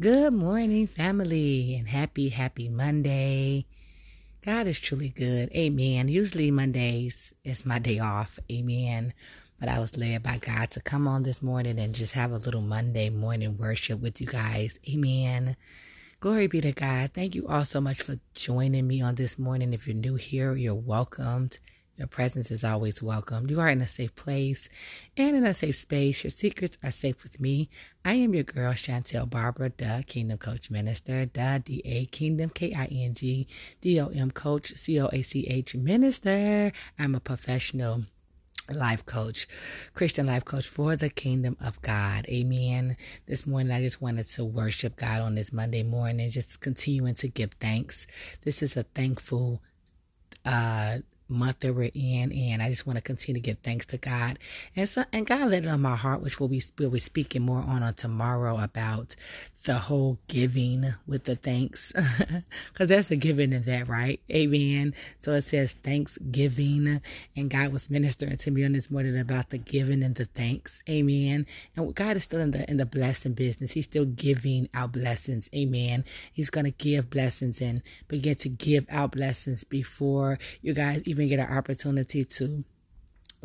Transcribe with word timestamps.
Good 0.00 0.32
morning, 0.32 0.86
family, 0.86 1.76
and 1.76 1.86
happy, 1.86 2.30
happy 2.30 2.70
Monday. 2.70 3.66
God 4.40 4.66
is 4.66 4.80
truly 4.80 5.10
good. 5.10 5.52
Amen. 5.54 6.08
Usually 6.08 6.50
Mondays 6.50 7.34
is 7.44 7.66
my 7.66 7.78
day 7.78 7.98
off. 7.98 8.38
Amen. 8.50 9.12
But 9.58 9.68
I 9.68 9.78
was 9.78 9.98
led 9.98 10.22
by 10.22 10.38
God 10.38 10.70
to 10.70 10.80
come 10.80 11.06
on 11.06 11.22
this 11.22 11.42
morning 11.42 11.78
and 11.78 11.94
just 11.94 12.14
have 12.14 12.32
a 12.32 12.38
little 12.38 12.62
Monday 12.62 13.10
morning 13.10 13.58
worship 13.58 14.00
with 14.00 14.22
you 14.22 14.26
guys. 14.26 14.78
Amen. 14.88 15.54
Glory 16.20 16.46
be 16.46 16.62
to 16.62 16.72
God. 16.72 17.10
Thank 17.12 17.34
you 17.34 17.46
all 17.46 17.66
so 17.66 17.78
much 17.82 18.00
for 18.00 18.16
joining 18.32 18.88
me 18.88 19.02
on 19.02 19.16
this 19.16 19.38
morning. 19.38 19.74
If 19.74 19.86
you're 19.86 19.94
new 19.94 20.14
here, 20.14 20.56
you're 20.56 20.74
welcomed. 20.74 21.58
Your 22.00 22.06
presence 22.06 22.50
is 22.50 22.64
always 22.64 23.02
welcome. 23.02 23.50
You 23.50 23.60
are 23.60 23.68
in 23.68 23.82
a 23.82 23.86
safe 23.86 24.14
place 24.14 24.70
and 25.18 25.36
in 25.36 25.44
a 25.44 25.52
safe 25.52 25.76
space. 25.76 26.24
Your 26.24 26.30
secrets 26.30 26.78
are 26.82 26.90
safe 26.90 27.22
with 27.22 27.38
me. 27.38 27.68
I 28.06 28.14
am 28.14 28.32
your 28.32 28.42
girl, 28.42 28.72
Chantel 28.72 29.28
Barbara, 29.28 29.70
the 29.76 30.02
Kingdom 30.06 30.38
Coach 30.38 30.70
Minister, 30.70 31.26
the 31.26 31.60
D-A 31.62 32.06
Kingdom, 32.06 32.48
K-I-N-G, 32.54 33.46
D-O-M 33.82 34.30
Coach, 34.30 34.72
C-O-A-C-H 34.76 35.74
Minister. 35.74 36.72
I'm 36.98 37.14
a 37.14 37.20
professional 37.20 38.04
life 38.72 39.04
coach, 39.04 39.46
Christian 39.92 40.24
life 40.24 40.46
coach 40.46 40.66
for 40.66 40.96
the 40.96 41.10
kingdom 41.10 41.58
of 41.62 41.82
God. 41.82 42.24
Amen. 42.30 42.96
This 43.26 43.46
morning, 43.46 43.72
I 43.72 43.82
just 43.82 44.00
wanted 44.00 44.26
to 44.28 44.44
worship 44.46 44.96
God 44.96 45.20
on 45.20 45.34
this 45.34 45.52
Monday 45.52 45.82
morning, 45.82 46.30
just 46.30 46.60
continuing 46.60 47.12
to 47.16 47.28
give 47.28 47.52
thanks. 47.60 48.06
This 48.40 48.62
is 48.62 48.74
a 48.74 48.84
thankful, 48.84 49.60
uh, 50.46 51.00
month 51.30 51.60
that 51.60 51.74
we're 51.74 51.90
in, 51.94 52.32
and 52.32 52.62
I 52.62 52.68
just 52.68 52.86
want 52.86 52.96
to 52.96 53.02
continue 53.02 53.40
to 53.40 53.46
give 53.46 53.58
thanks 53.58 53.86
to 53.86 53.98
God. 53.98 54.38
And 54.76 54.88
so, 54.88 55.04
and 55.12 55.26
God 55.26 55.48
laid 55.48 55.64
it 55.64 55.68
on 55.68 55.80
my 55.80 55.96
heart, 55.96 56.22
which 56.22 56.40
we'll 56.40 56.48
be 56.48 56.62
we'll 56.78 56.90
be 56.90 56.98
speaking 56.98 57.42
more 57.42 57.62
on 57.62 57.82
on 57.82 57.94
tomorrow 57.94 58.58
about 58.58 59.16
the 59.64 59.74
whole 59.74 60.18
giving 60.28 60.86
with 61.06 61.24
the 61.24 61.36
thanks, 61.36 61.92
because 62.72 62.88
that's 62.88 63.10
a 63.10 63.16
giving 63.16 63.52
in 63.52 63.62
that, 63.62 63.88
right? 63.88 64.20
Amen. 64.30 64.94
So 65.18 65.32
it 65.32 65.42
says 65.42 65.74
thanksgiving, 65.74 67.00
and 67.36 67.50
God 67.50 67.72
was 67.72 67.90
ministering 67.90 68.36
to 68.38 68.50
me 68.50 68.64
on 68.64 68.72
this 68.72 68.90
morning 68.90 69.18
about 69.18 69.50
the 69.50 69.58
giving 69.58 70.02
and 70.02 70.14
the 70.14 70.24
thanks. 70.24 70.82
Amen. 70.88 71.46
And 71.76 71.94
God 71.94 72.16
is 72.16 72.24
still 72.24 72.40
in 72.40 72.52
the 72.52 72.68
in 72.70 72.78
the 72.78 72.86
blessing 72.86 73.34
business. 73.34 73.72
He's 73.72 73.84
still 73.84 74.06
giving 74.06 74.68
out 74.74 74.92
blessings. 74.92 75.50
Amen. 75.54 76.04
He's 76.32 76.50
gonna 76.50 76.70
give 76.70 77.10
blessings 77.10 77.60
and 77.60 77.82
begin 78.08 78.36
to 78.36 78.48
give 78.48 78.86
out 78.90 79.12
blessings 79.12 79.64
before 79.64 80.38
you 80.62 80.74
guys 80.74 81.02
even 81.06 81.28
get 81.28 81.40
an 81.40 81.56
opportunity 81.56 82.24
to 82.24 82.64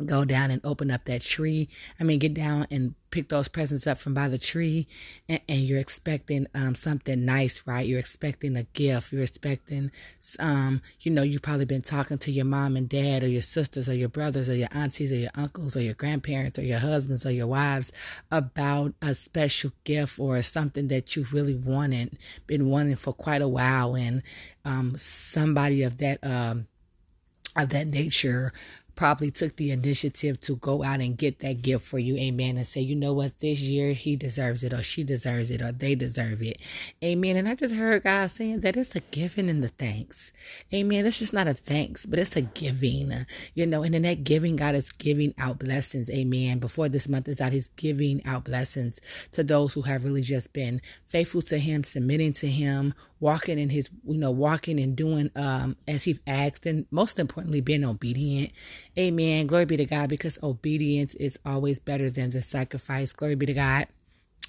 go 0.04 0.24
down 0.24 0.50
and 0.50 0.60
open 0.64 0.90
up 0.90 1.04
that 1.06 1.22
tree. 1.22 1.68
I 1.98 2.04
mean, 2.04 2.18
get 2.18 2.34
down 2.34 2.66
and 2.70 2.94
pick 3.10 3.28
those 3.28 3.48
presents 3.48 3.86
up 3.86 3.96
from 3.96 4.12
by 4.12 4.28
the 4.28 4.36
tree, 4.36 4.86
and, 5.28 5.40
and 5.48 5.60
you're 5.60 5.78
expecting 5.78 6.46
um, 6.54 6.74
something 6.74 7.24
nice, 7.24 7.62
right? 7.64 7.86
You're 7.86 7.98
expecting 7.98 8.56
a 8.56 8.64
gift. 8.64 9.12
You're 9.12 9.22
expecting, 9.22 9.90
um, 10.38 10.82
you 11.00 11.10
know, 11.10 11.22
you've 11.22 11.42
probably 11.42 11.64
been 11.64 11.82
talking 11.82 12.18
to 12.18 12.30
your 12.30 12.44
mom 12.44 12.76
and 12.76 12.88
dad, 12.88 13.22
or 13.22 13.28
your 13.28 13.42
sisters, 13.42 13.88
or 13.88 13.94
your 13.94 14.10
brothers, 14.10 14.50
or 14.50 14.54
your 14.54 14.68
aunties, 14.72 15.12
or 15.12 15.16
your 15.16 15.30
uncles, 15.34 15.76
or 15.76 15.80
your 15.80 15.94
grandparents, 15.94 16.58
or 16.58 16.62
your 16.62 16.78
husbands, 16.78 17.24
or 17.24 17.30
your 17.30 17.46
wives 17.46 17.90
about 18.30 18.92
a 19.00 19.14
special 19.14 19.70
gift 19.84 20.18
or 20.18 20.42
something 20.42 20.88
that 20.88 21.16
you've 21.16 21.32
really 21.32 21.54
wanted, 21.54 22.18
been 22.46 22.68
wanting 22.68 22.96
for 22.96 23.12
quite 23.12 23.40
a 23.40 23.48
while, 23.48 23.94
and 23.96 24.22
um, 24.64 24.92
somebody 24.96 25.82
of 25.82 25.98
that. 25.98 26.18
Um, 26.22 26.66
of 27.58 27.70
that 27.70 27.86
nature 27.86 28.52
probably 28.96 29.30
took 29.30 29.56
the 29.56 29.70
initiative 29.70 30.40
to 30.40 30.56
go 30.56 30.82
out 30.82 31.00
and 31.00 31.16
get 31.16 31.38
that 31.40 31.62
gift 31.62 31.86
for 31.86 31.98
you, 31.98 32.16
amen, 32.16 32.56
and 32.56 32.66
say, 32.66 32.80
you 32.80 32.96
know 32.96 33.12
what, 33.12 33.38
this 33.38 33.60
year 33.60 33.92
he 33.92 34.16
deserves 34.16 34.64
it, 34.64 34.72
or 34.72 34.82
she 34.82 35.04
deserves 35.04 35.50
it, 35.50 35.62
or 35.62 35.70
they 35.70 35.94
deserve 35.94 36.42
it, 36.42 36.58
amen. 37.04 37.36
And 37.36 37.48
I 37.48 37.54
just 37.54 37.74
heard 37.74 38.02
God 38.02 38.30
saying 38.30 38.60
that 38.60 38.76
it's 38.76 38.96
a 38.96 39.00
giving 39.00 39.48
and 39.48 39.62
the 39.62 39.68
thanks, 39.68 40.32
amen. 40.72 41.06
It's 41.06 41.18
just 41.18 41.32
not 41.32 41.46
a 41.46 41.54
thanks, 41.54 42.06
but 42.06 42.18
it's 42.18 42.36
a 42.36 42.40
giving, 42.42 43.12
you 43.54 43.66
know, 43.66 43.82
and 43.82 43.94
in 43.94 44.02
that 44.02 44.24
giving, 44.24 44.56
God 44.56 44.74
is 44.74 44.90
giving 44.92 45.34
out 45.38 45.58
blessings, 45.58 46.10
amen. 46.10 46.58
Before 46.58 46.88
this 46.88 47.08
month 47.08 47.28
is 47.28 47.40
out, 47.40 47.52
He's 47.52 47.68
giving 47.76 48.24
out 48.26 48.44
blessings 48.44 49.00
to 49.32 49.44
those 49.44 49.74
who 49.74 49.82
have 49.82 50.04
really 50.04 50.22
just 50.22 50.52
been 50.52 50.80
faithful 51.04 51.42
to 51.42 51.58
Him, 51.58 51.84
submitting 51.84 52.32
to 52.34 52.48
Him, 52.48 52.94
walking 53.20 53.58
in 53.58 53.68
His, 53.68 53.90
you 54.06 54.18
know, 54.18 54.30
walking 54.30 54.80
and 54.80 54.96
doing 54.96 55.30
um 55.36 55.76
as 55.86 56.04
He 56.04 56.18
asked, 56.26 56.64
and 56.66 56.86
most 56.90 57.18
importantly, 57.18 57.60
being 57.60 57.84
obedient 57.84 58.52
Amen. 58.98 59.46
Glory 59.46 59.66
be 59.66 59.76
to 59.76 59.84
God 59.84 60.08
because 60.08 60.38
obedience 60.42 61.14
is 61.16 61.38
always 61.44 61.78
better 61.78 62.08
than 62.08 62.30
the 62.30 62.42
sacrifice. 62.42 63.12
Glory 63.12 63.34
be 63.34 63.46
to 63.46 63.54
God. 63.54 63.86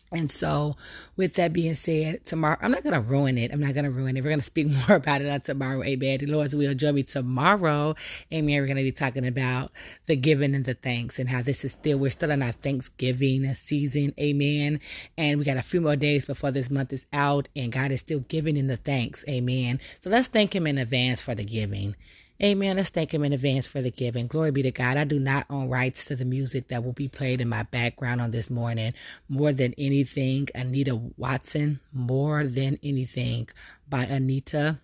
And 0.09 0.31
so, 0.31 0.78
with 1.18 1.34
that 1.34 1.52
being 1.52 1.74
said, 1.74 2.24
tomorrow, 2.24 2.57
I'm 2.62 2.72
not 2.72 2.84
going 2.84 2.94
to 2.94 3.02
ruin 3.02 3.38
it. 3.38 3.52
I'm 3.52 3.59
not 3.59 3.74
going 3.74 3.84
to 3.84 3.91
ruin 3.91 4.16
it. 4.16 4.22
We're 4.22 4.30
going 4.30 4.40
to 4.40 4.46
speak 4.46 4.68
more 4.88 4.96
about 4.96 5.22
it 5.22 5.28
on 5.28 5.41
tomorrow. 5.41 5.84
Amen. 5.84 6.19
The 6.19 6.28
Lord's 6.28 6.56
will 6.56 6.74
join 6.74 6.96
me 6.96 7.03
tomorrow. 7.03 7.94
Amen. 8.31 8.62
We're 8.62 8.68
going 8.68 8.78
to 8.78 8.84
be 8.84 8.94
talking 8.94 9.28
about 9.28 9.72
the 10.06 10.16
giving 10.16 10.56
and 10.56 10.63
the 10.63 10.75
thanks 10.75 11.19
and 11.19 11.28
how 11.28 11.41
this 11.41 11.66
is 11.66 11.74
still, 11.74 11.97
we're 11.97 12.09
still 12.09 12.31
in 12.31 12.41
our 12.41 12.53
Thanksgiving 12.53 13.53
season. 13.56 14.13
Amen. 14.18 14.80
And 15.18 15.40
we 15.40 15.46
got 15.46 15.57
a 15.57 15.62
few 15.62 15.81
more 15.81 15.97
days 15.97 16.25
before 16.25 16.52
this 16.52 16.72
month 16.72 16.94
is 16.94 17.06
out, 17.12 17.50
and 17.53 17.69
God 17.69 17.91
is 17.91 18.00
still 18.00 18.22
giving 18.22 18.56
in 18.56 18.68
the 18.68 18.78
thanks. 18.78 19.25
Amen. 19.28 19.81
So, 20.00 20.09
let's 20.09 20.30
thank 20.30 20.56
Him 20.56 20.68
in 20.68 20.78
advance 20.78 21.22
for 21.22 21.36
the 21.36 21.44
giving. 21.44 21.96
Amen. 22.42 22.78
Let's 22.78 22.90
thank 22.90 23.14
Him 23.14 23.24
in 23.24 23.34
advance 23.34 23.66
for 23.66 23.81
the 23.81 23.90
giving. 23.90 24.28
Glory 24.28 24.52
be 24.52 24.62
to 24.62 24.72
God. 24.72 24.98
I 24.98 25.06
do 25.06 25.18
not 25.20 25.48
own 25.50 25.70
rights 25.70 26.06
to 26.06 26.16
the 26.16 26.25
music 26.25 26.68
that 26.68 26.84
will 26.84 26.94
be 26.94 27.08
played 27.08 27.42
in 27.42 27.50
my 27.50 27.64
background 27.64 28.22
on 28.22 28.30
this 28.30 28.52
morning. 28.52 28.94
More 29.28 29.53
than 29.53 29.74
anything, 29.78 30.48
Anita 30.53 30.96
Wilson. 31.18 31.80
More 31.92 32.44
than 32.44 32.78
anything 32.84 33.50
by 33.90 34.03
Anita 34.03 34.78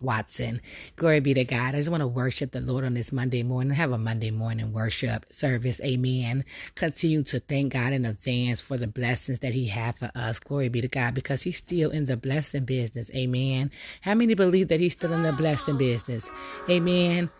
Wilson. 0.00 0.60
Glory 0.96 1.20
be 1.20 1.34
to 1.34 1.44
God. 1.44 1.74
I 1.74 1.78
just 1.78 1.90
want 1.90 2.02
to 2.02 2.06
worship 2.06 2.52
the 2.52 2.60
Lord 2.60 2.84
on 2.84 2.94
this 2.94 3.12
Monday 3.12 3.42
morning. 3.42 3.74
Have 3.74 3.92
a 3.92 3.98
Monday 3.98 4.30
morning 4.30 4.72
worship 4.72 5.26
service. 5.32 5.80
Amen. 5.82 6.44
Continue 6.74 7.22
to 7.24 7.40
thank 7.40 7.72
God 7.72 7.92
in 7.92 8.04
advance 8.04 8.60
for 8.60 8.76
the 8.76 8.88
blessings 8.88 9.40
that 9.40 9.54
He 9.54 9.68
has 9.68 9.96
for 9.96 10.10
us. 10.14 10.38
Glory 10.38 10.68
be 10.68 10.80
to 10.80 10.88
God 10.88 11.14
because 11.14 11.42
He's 11.42 11.56
still 11.56 11.90
in 11.90 12.06
the 12.06 12.16
blessing 12.16 12.64
business. 12.64 13.10
Amen. 13.14 13.70
How 14.02 14.14
many 14.14 14.34
believe 14.34 14.68
that 14.68 14.80
He's 14.80 14.94
still 14.94 15.12
in 15.12 15.22
the 15.22 15.32
blessing 15.32 15.76
business? 15.76 16.30
Amen. 16.68 17.30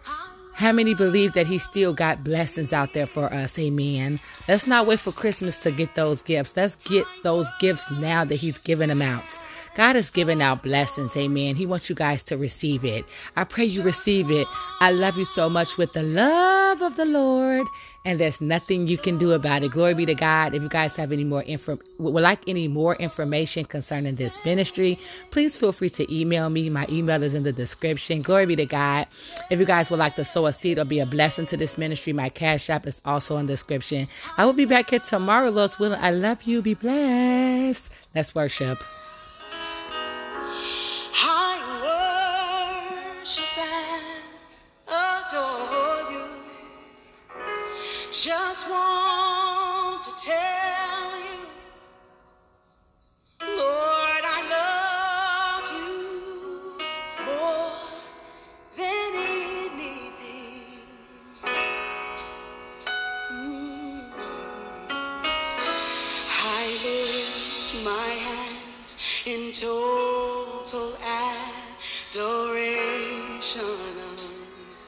How 0.61 0.73
many 0.73 0.93
believe 0.93 1.33
that 1.33 1.47
he 1.47 1.59
still 1.59 1.95
got 1.95 2.23
blessings 2.23 2.75
out 2.75 2.93
there 2.93 3.07
for 3.07 3.33
us? 3.33 3.59
Amen. 3.59 4.21
Let's 4.47 4.67
not 4.67 4.87
wait 4.87 5.01
for 5.01 5.11
Christmas 5.11 5.63
to 5.63 5.71
get 5.71 5.95
those 5.95 6.21
gifts. 6.21 6.55
Let's 6.55 6.77
get 6.77 7.07
those 7.23 7.51
gifts 7.61 7.91
now 7.91 8.27
that 8.27 8.35
he's 8.35 8.59
giving 8.59 8.89
them 8.91 9.01
out. 9.01 9.39
God 9.75 9.97
is 9.97 10.11
giving 10.11 10.43
out 10.43 10.63
blessings. 10.63 11.17
Amen. 11.17 11.57
He 11.57 11.65
wants 11.65 11.89
you 11.89 11.95
guys 11.95 12.23
to 12.25 12.37
receive 12.37 12.85
it. 12.85 13.07
I 13.37 13.45
pray 13.45 13.65
you 13.65 13.81
receive 13.81 14.31
it. 14.31 14.47
I 14.81 14.91
love 14.91 15.17
you 15.17 15.25
so 15.25 15.49
much 15.49 15.79
with 15.79 15.95
the 15.95 16.03
love 16.03 16.83
of 16.83 16.97
the 16.97 17.07
Lord 17.07 17.67
and 18.05 18.19
there's 18.19 18.41
nothing 18.41 18.87
you 18.87 18.97
can 18.97 19.19
do 19.19 19.33
about 19.33 19.63
it. 19.63 19.73
Glory 19.73 19.95
be 19.95 20.07
to 20.07 20.15
God. 20.15 20.55
If 20.55 20.63
you 20.63 20.69
guys 20.69 20.97
have 20.97 21.13
any 21.13 21.25
more 21.25 21.43
info, 21.43 21.79
would 21.99 22.23
like 22.23 22.43
any 22.49 22.67
more 22.67 22.95
information 22.97 23.65
concerning 23.65 24.15
this 24.15 24.43
ministry, 24.45 24.99
please 25.31 25.57
feel 25.59 25.73
free 25.73 25.91
to 25.91 26.15
email 26.15 26.49
me. 26.49 26.71
My 26.71 26.87
email 26.91 27.23
is 27.23 27.35
in 27.35 27.43
the 27.43 27.53
description. 27.53 28.23
Glory 28.23 28.47
be 28.47 28.57
to 28.57 28.67
God. 28.67 29.07
If 29.51 29.61
you 29.61 29.67
guys 29.67 29.91
would 29.91 29.99
like 29.99 30.15
to 30.17 30.25
sow 30.25 30.47
a 30.47 30.53
seed 30.53 30.79
or 30.79 30.85
be 30.85 31.01
a 31.01 31.07
blessing 31.07 31.47
to 31.47 31.57
this 31.57 31.77
ministry, 31.77 32.13
my 32.13 32.31
cash 32.31 32.71
app 32.71 32.87
is 32.87 33.03
also 33.05 33.37
in 33.37 33.47
the 33.47 33.53
description. 33.53 34.09
I 34.39 34.47
will 34.47 34.55
be 34.55 34.65
back 34.65 34.91
here 34.91 34.99
tomorrow, 34.99 35.51
Lord's 35.51 35.79
willing. 35.79 36.01
I 36.01 36.11
love 36.11 36.45
you. 36.45 36.63
Be 36.63 36.75
blessed. 36.75 38.15
Let's 38.15 38.35
worship. 38.35 38.83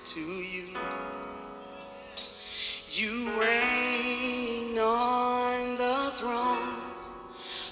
to 0.05 0.21
you. 0.21 0.69
You 2.89 3.41
reign 3.41 4.79
on 4.79 5.79
the 5.79 6.11
throne, 6.17 6.81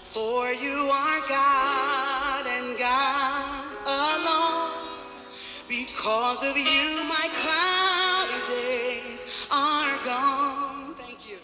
for 0.02 0.52
you 0.52 0.88
are 0.92 1.20
God 1.28 2.46
and 2.46 2.78
God 2.78 3.66
alone. 3.86 4.84
Because 5.68 6.42
of 6.42 6.56
you, 6.56 7.04
my 7.08 7.28
cloudy 7.42 8.46
days 8.46 9.26
are 9.50 9.98
gone. 10.04 10.94
Thank 10.94 11.28
you. 11.28 11.38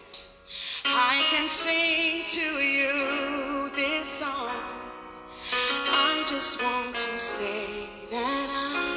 I 0.84 1.24
can 1.30 1.48
sing 1.48 2.24
to 2.26 2.40
you 2.40 3.70
this 3.74 4.08
song. 4.08 4.50
I 5.52 6.24
just 6.26 6.62
want 6.62 6.96
to 6.96 7.20
say 7.20 7.88
that 8.10 8.48
I. 8.50 8.95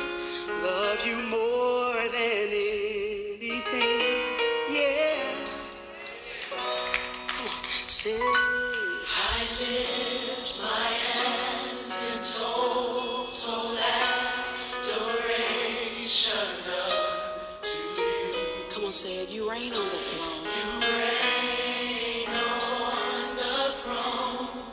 said, 18.99 19.29
You 19.29 19.49
reign 19.49 19.71
on 19.71 19.85
the 19.85 20.01
throne. 20.11 20.43
You 20.43 20.81
reign 20.81 22.27
on 22.35 23.35
the 23.37 23.71
throne, 23.79 24.63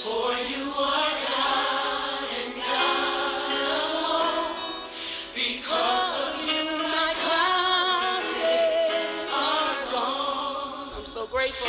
for 0.00 0.32
you 0.48 0.72
are 0.72 1.12
God 1.28 2.24
and 2.40 2.54
God 2.56 3.52
alone. 3.60 4.56
Because 5.34 6.28
of 6.28 6.48
you, 6.48 6.64
my 6.96 7.12
are 9.36 9.92
gone. 9.92 10.88
I'm 10.96 11.04
so 11.04 11.26
grateful, 11.26 11.68